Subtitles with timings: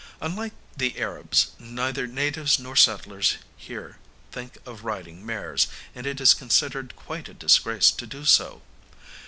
[0.19, 3.97] Unlike the Arabs, neither natives nor settlers here
[4.31, 8.63] think of riding mares, and it is considered quite a disgrace to do so.